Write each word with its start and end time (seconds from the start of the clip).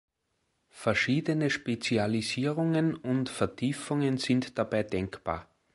Verschiedene 0.73 1.51
Spezialisierungen 1.51 2.95
und 2.95 3.29
Vertiefungen 3.29 4.17
sind 4.17 4.57
dabei 4.57 4.81
denkbar. 4.81 5.47